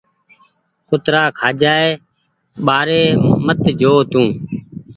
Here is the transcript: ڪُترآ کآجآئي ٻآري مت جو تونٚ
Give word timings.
ڪُترآ 0.89 1.23
کآجآئي 1.39 1.91
ٻآري 2.65 3.01
مت 3.45 3.61
جو 3.79 3.93
تونٚ 4.11 4.33